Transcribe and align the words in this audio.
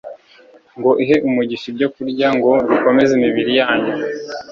ngo 0.77 0.91
ihe 1.03 1.15
umugisha 1.27 1.65
ibyokurya 1.71 2.27
ngo 2.37 2.51
bikomeze 2.69 3.11
imibiri 3.15 3.51
yanyu 3.59 3.93